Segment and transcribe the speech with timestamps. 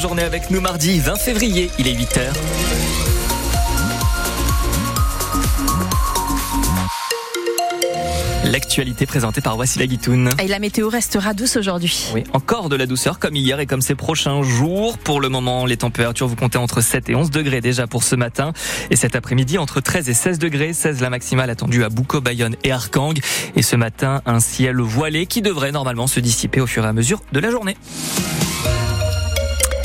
[0.00, 2.20] Journée avec nous mardi 20 février, il est 8h.
[8.46, 10.30] L'actualité présentée par Wassila Guitoun.
[10.42, 12.08] Et la météo restera douce aujourd'hui.
[12.14, 14.96] Oui, encore de la douceur comme hier et comme ces prochains jours.
[14.96, 18.16] Pour le moment, les températures vous comptez entre 7 et 11 degrés déjà pour ce
[18.16, 18.54] matin.
[18.88, 20.72] Et cet après-midi, entre 13 et 16 degrés.
[20.72, 23.12] 16 la maximale attendue à Boucault, Bayonne et Arcang.
[23.56, 26.94] Et ce matin, un ciel voilé qui devrait normalement se dissiper au fur et à
[26.94, 27.76] mesure de la journée.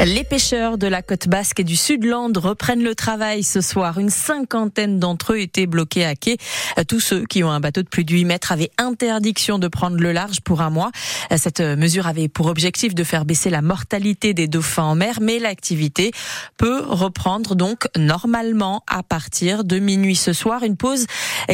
[0.07, 3.97] Les pêcheurs de la côte basque et du Sud-Land reprennent le travail ce soir.
[3.99, 6.37] Une cinquantaine d'entre eux étaient bloqués à quai.
[6.87, 9.97] Tous ceux qui ont un bateau de plus de 8 mètres avaient interdiction de prendre
[9.97, 10.91] le large pour un mois.
[11.35, 15.39] Cette mesure avait pour objectif de faire baisser la mortalité des dauphins en mer, mais
[15.39, 16.13] l'activité
[16.55, 20.63] peut reprendre donc normalement à partir de minuit ce soir.
[20.63, 21.05] Une pause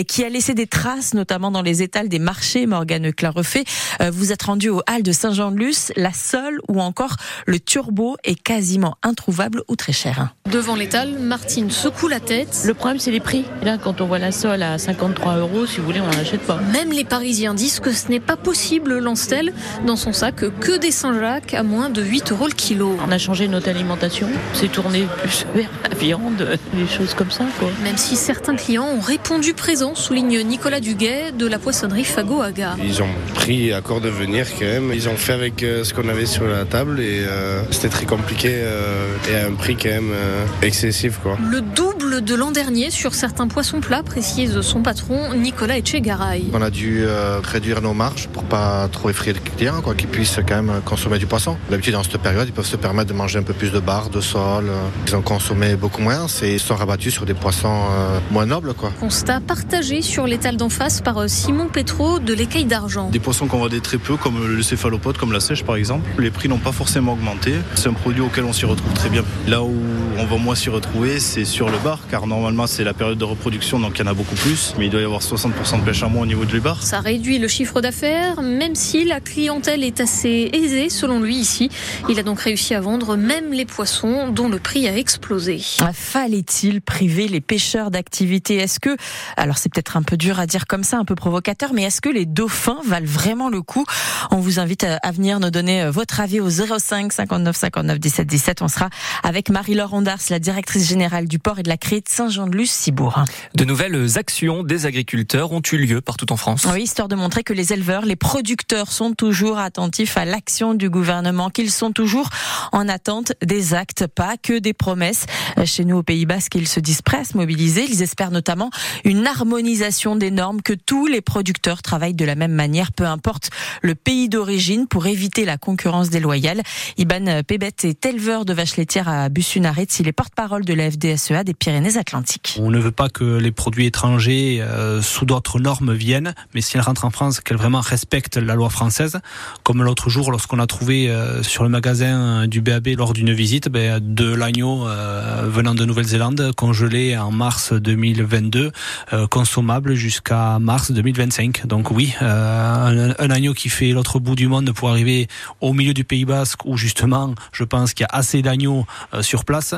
[0.08, 2.68] qui a laissé des traces, notamment dans les étals des marchés.
[2.68, 3.64] Morgane Clarefait,
[4.12, 7.16] vous êtes rendu au hall de Saint-Jean-de-Luz, la Sole ou encore
[7.48, 10.34] le Turbo est quasiment introuvable ou très cher.
[10.52, 12.64] Devant l'étal, Martine secoue la tête.
[12.66, 13.46] Le problème, c'est les prix.
[13.64, 16.42] là, quand on voit la sole à 53 euros, si vous voulez, on n'en achète
[16.42, 16.60] pas.
[16.74, 19.54] Même les Parisiens disent que ce n'est pas possible, lance-t-elle.
[19.86, 22.98] Dans son sac, que des Saint-Jacques à moins de 8 euros le kilo.
[23.08, 24.28] On a changé notre alimentation.
[24.54, 27.70] C'est tourné plus vers la viande, des choses comme ça, quoi.
[27.84, 32.76] Même si certains clients ont répondu présent, souligne Nicolas Duguet de la poissonnerie Fago Aga.
[32.84, 34.92] Ils ont pris accord de venir quand même.
[34.94, 38.06] Ils ont fait avec euh, ce qu'on avait sur la table et euh, c'était très
[38.06, 41.20] compliqué compliqué euh, et à un prix quand même euh, excessif.
[41.22, 41.38] Quoi.
[41.52, 46.46] Le double de l'an dernier sur certains poissons plats, précise son patron Nicolas Echegaray.
[46.54, 50.08] On a dû euh, réduire nos marges pour pas trop effrayer les clients, quoi, qu'ils
[50.08, 51.58] puissent quand même consommer du poisson.
[51.70, 54.10] D'habitude, dans cette période, ils peuvent se permettre de manger un peu plus de bar,
[54.10, 54.72] de sol.
[55.08, 57.84] Ils ont consommé beaucoup moins et ils sont rabattus sur des poissons
[58.32, 58.74] moins nobles.
[58.74, 58.92] Quoi.
[59.02, 63.10] Constat partagé sur l'étal d'en face par Simon Petro de l'écaille d'argent.
[63.10, 66.10] Des poissons qu'on vendait très peu, comme le céphalopode, comme la sèche par exemple.
[66.20, 67.56] Les prix n'ont pas forcément augmenté.
[67.76, 69.24] C'est un produit auquel on s'y retrouve très bien.
[69.48, 69.74] Là où
[70.18, 73.24] on va moins s'y retrouver, c'est sur le bar, car normalement c'est la période de
[73.24, 75.86] reproduction, donc il y en a beaucoup plus, mais il doit y avoir 60% de
[75.86, 76.84] pêche en moins au niveau du bar.
[76.84, 81.70] Ça réduit le chiffre d'affaires, même si la clientèle est assez aisée, selon lui ici.
[82.10, 85.62] Il a donc réussi à vendre même les poissons dont le prix a explosé.
[85.94, 88.58] Fallait-il priver les pêcheurs d'activité?
[88.58, 88.96] Est-ce que,
[89.38, 92.02] alors c'est peut-être un peu dur à dire comme ça, un peu provocateur, mais est-ce
[92.02, 93.86] que les dauphins valent vraiment le coup?
[94.32, 98.62] On vous invite à venir nous donner votre avis au 05 59 59 17 17.
[98.62, 98.90] On sera
[99.24, 103.24] avec Marie-Laure Ondars, la directrice générale du port et de la crée de Saint-Jean-de-Luz-Cibourg.
[103.56, 106.68] De nouvelles actions des agriculteurs ont eu lieu partout en France.
[106.72, 110.90] Oui, histoire de montrer que les éleveurs, les producteurs sont toujours attentifs à l'action du
[110.90, 112.30] gouvernement, qu'ils sont toujours
[112.74, 115.26] en attente des actes, pas que des promesses.
[115.64, 117.86] Chez nous au Pays Basque, ils se disent prêts à se mobiliser.
[117.90, 118.70] Ils espèrent notamment
[119.06, 123.50] une harmonisation des normes, que tous les producteurs travaillent de la même manière, peu importe
[123.82, 126.62] le pays d'origine, pour éviter la concurrence déloyale.
[126.98, 129.88] Iban Pébet est éleveur de vaches laitières à Bussunaret.
[130.00, 132.58] Il est porte-parole de la FDSEA des Pyrénées-Atlantiques.
[132.60, 136.82] On ne veut pas que les produits étrangers euh, sous d'autres normes viennent, mais s'ils
[136.82, 139.20] rentrent en France, qu'elles vraiment respectent la loi française.
[139.64, 143.70] Comme l'autre jour, lorsqu'on a trouvé euh, sur le magasin du BAB lors d'une visite
[143.70, 148.72] ben, de l'agneau euh, venant de Nouvelle-Zélande, congelé en mars 2022,
[149.14, 151.68] euh, consommable jusqu'à mars 2025.
[151.68, 155.28] Donc oui, un, un agneau qui fait l'autre bout du monde pour arriver
[155.62, 159.22] au milieu du Pays Basque, où justement, je pense qu'il y a assez d'agneaux euh,
[159.22, 159.76] sur place,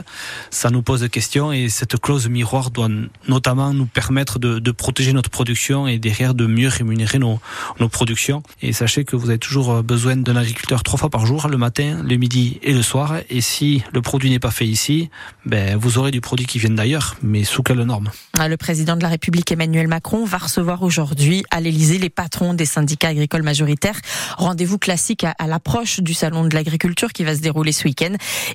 [0.52, 2.90] ça nous pose question et cette clause miroir doit
[3.28, 7.40] notamment nous permettre de, protéger notre production et derrière de mieux rémunérer nos,
[7.80, 8.44] nos productions.
[8.62, 11.58] Et sachez que vous avez toujours euh, besoin d'un agriculteur trois fois par jour, le
[11.58, 13.16] matin, le midi et le soir.
[13.30, 15.10] Et si le produit n'est pas fait ici,
[15.46, 18.12] ben, vous aurez du produit qui vient d'ailleurs, mais sous quelle norme?
[18.38, 22.54] Ah, Le président de la République Emmanuel Macron va recevoir aujourd'hui à l'Elysée les patrons
[22.54, 24.00] des syndicats agricoles majoritaires.
[24.38, 27.95] Rendez-vous classique à l'approche du salon de l'agriculture qui va se dérouler ce week-end.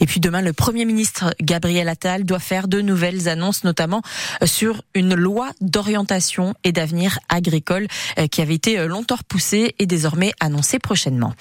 [0.00, 4.02] Et puis demain, le Premier ministre Gabriel Attal doit faire de nouvelles annonces, notamment
[4.42, 7.86] euh, sur une loi d'orientation et d'avenir agricole
[8.18, 11.34] euh, qui avait été euh, longtemps repoussée et désormais annoncée prochainement.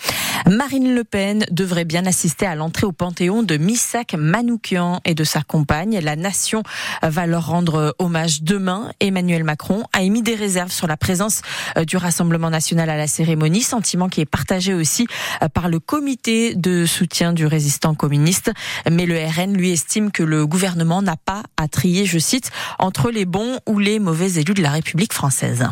[0.47, 5.23] Marine Le Pen devrait bien assister à l'entrée au Panthéon de Missak Manoukian et de
[5.23, 5.99] sa compagne.
[5.99, 6.63] La nation
[7.03, 8.91] va leur rendre hommage demain.
[8.99, 11.41] Emmanuel Macron a émis des réserves sur la présence
[11.85, 15.07] du Rassemblement national à la cérémonie, sentiment qui est partagé aussi
[15.53, 18.51] par le comité de soutien du résistant communiste.
[18.89, 23.11] Mais le RN lui estime que le gouvernement n'a pas à trier, je cite, entre
[23.11, 25.67] les bons ou les mauvais élus de la République française.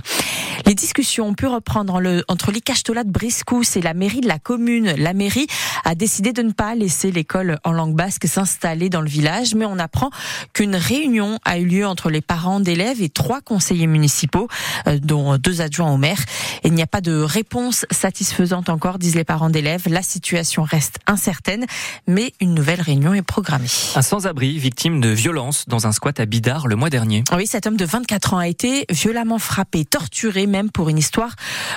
[0.66, 4.28] Les discussions ont pu reprendre le, entre les Cachetolas de Briscous et la mairie de
[4.28, 4.94] la commune.
[4.98, 5.48] La mairie
[5.86, 9.66] a décidé de ne pas laisser l'école en langue basque s'installer dans le village, mais
[9.66, 10.10] on apprend
[10.54, 14.48] qu'une réunion a eu lieu entre les parents d'élèves et trois conseillers municipaux,
[14.88, 16.20] euh, dont deux adjoints au maire.
[16.64, 19.84] Il n'y a pas de réponse satisfaisante encore, disent les parents d'élèves.
[19.88, 21.66] La situation reste incertaine,
[22.08, 23.68] mais une nouvelle réunion est programmée.
[23.96, 27.24] Un sans-abri victime de violence dans un squat à Bidart le mois dernier.
[27.36, 31.36] Oui, cet homme de 24 ans a été violemment frappé, torturé même pour une histoire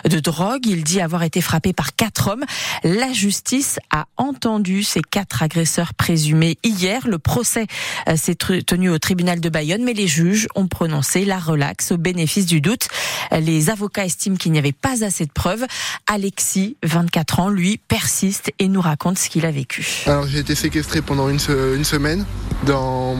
[0.08, 0.67] de drogue.
[0.67, 2.44] Il dit avoir été frappé par quatre hommes.
[2.84, 7.06] La justice a entendu ces quatre agresseurs présumés hier.
[7.06, 7.67] Le procès
[8.08, 11.96] euh, s'est tenu au tribunal de Bayonne, mais les juges ont prononcé la relaxe au
[11.96, 12.88] bénéfice du doute.
[13.32, 15.64] Les avocats estiment qu'il n'y avait pas assez de preuves.
[16.06, 20.05] Alexis, 24 ans, lui, persiste et nous raconte ce qu'il a vécu.
[20.06, 22.25] Alors j'ai été séquestré pendant une, semaine
[22.67, 23.17] dans,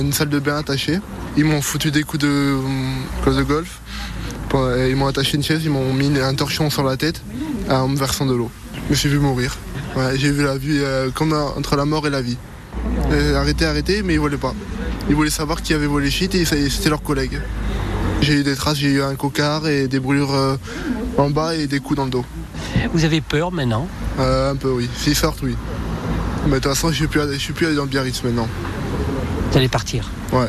[0.00, 0.98] une salle de bain attachée.
[1.36, 2.58] Ils m'ont foutu des coups de,
[3.26, 3.80] de golf.
[4.54, 7.22] Ils m'ont attaché une chaise, ils m'ont mis un torchon sur la tête
[7.70, 8.50] en me versant de l'eau.
[8.86, 9.56] Je me suis vu mourir.
[10.14, 12.38] j'ai vu la vie euh, comme entre la mort et la vie.
[13.36, 14.54] arrêtez, arrêtez, mais ils voulaient pas.
[15.08, 17.40] Ils voulaient savoir qui avait volé shit et c'était leurs collègues.
[18.20, 20.56] J'ai eu des traces, j'ai eu un cocard et des brûlures euh,
[21.18, 22.24] en bas et des coups dans le dos.
[22.92, 23.86] Vous avez peur maintenant?
[24.18, 24.88] Euh, Un peu, oui.
[24.96, 25.56] S'ils sortent, oui.
[26.46, 28.48] Mais de toute façon, je ne suis plus allé dans le Biarritz maintenant.
[29.50, 30.10] Vous allez partir?
[30.32, 30.48] Ouais.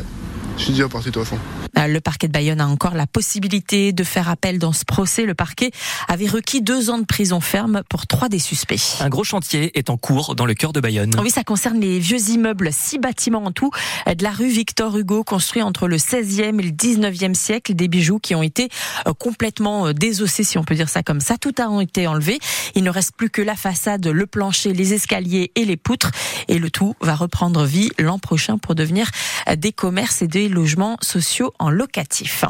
[0.56, 1.38] Je suis déjà parti de toute façon.
[1.80, 5.24] Euh, le parquet de Bayonne a encore la possibilité de faire appel dans ce procès.
[5.24, 5.70] Le parquet
[6.08, 8.98] avait requis deux ans de prison ferme pour trois des suspects.
[9.00, 11.12] Un gros chantier est en cours dans le cœur de Bayonne.
[11.22, 13.70] Oui, ça concerne les vieux immeubles, six bâtiments en tout,
[14.06, 18.18] de la rue Victor Hugo, construits entre le 16e et le 19e siècle, des bijoux
[18.18, 18.68] qui ont été
[19.06, 21.36] euh, complètement euh, désossés, si on peut dire ça comme ça.
[21.38, 22.38] Tout a été enlevé.
[22.74, 26.10] Il ne reste plus que la façade, le plancher, les escaliers et les poutres.
[26.48, 29.10] Et le tout va reprendre vie l'an prochain pour devenir
[29.56, 32.44] des commerces et des logements sociaux en locatif.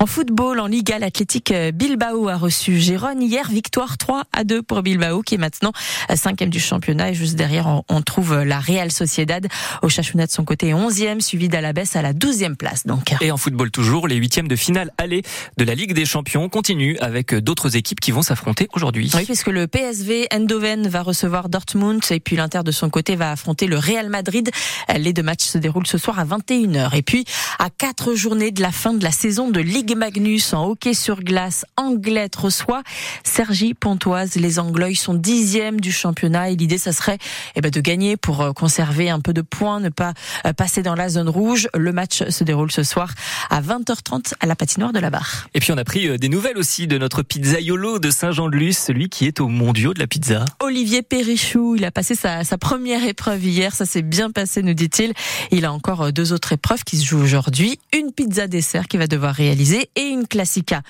[0.00, 3.48] En football, en Liga, l'Athletic euh, Bilbao a reçu Gérone hier.
[3.50, 5.72] Victoire 3 à 2 pour Bilbao, qui est maintenant
[6.10, 7.10] euh, cinquième du championnat.
[7.10, 9.46] Et juste derrière, on trouve euh, la Real Sociedad.
[9.82, 12.86] Au Chachuna de son côté, 11e, suivi d'Alabes à la 12e place.
[12.86, 13.14] Donc.
[13.20, 15.22] Et en football toujours, les huitièmes de finale aller
[15.56, 19.10] de la Ligue des Champions continuent avec d'autres équipes qui vont s'affronter aujourd'hui.
[19.14, 23.32] Oui, puisque le PSV Eindhoven va recevoir Dortmund et puis l'Inter de son côté va
[23.32, 24.50] affronter le Real Madrid.
[24.96, 26.96] Les deux matchs se déroulent ce soir à 21h.
[26.96, 27.24] Et puis,
[27.58, 31.22] à quatre journées de la fin de la saison de Ligue Magnus en hockey sur
[31.22, 32.82] glace, Anglette reçoit
[33.24, 34.36] Sergi Pontoise.
[34.36, 37.18] Les Anglois sont dixièmes du championnat et l'idée, ça serait
[37.56, 40.12] eh ben, de gagner pour euh, conserver un peu de points, ne pas
[40.46, 41.68] euh, passer dans la zone rouge.
[41.74, 43.12] Le match se déroule ce soir
[43.48, 45.48] à 20h30 à la patinoire de la Barre.
[45.54, 49.08] Et puis on a pris euh, des nouvelles aussi de notre pizzaiolo de Saint-Jean-de-Luz, celui
[49.08, 50.44] qui est au mondiaux de la pizza.
[50.60, 54.74] Olivier Perrichou, il a passé sa, sa première épreuve hier, ça s'est bien passé, nous
[54.74, 55.12] dit-il.
[55.50, 57.78] Il a encore deux autres épreuves qui se jouent aujourd'hui.
[57.92, 58.12] Une
[58.46, 60.82] dessert qu'il va devoir réaliser et une classica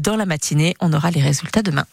[0.00, 0.74] dans la matinée.
[0.80, 1.86] On aura les résultats demain.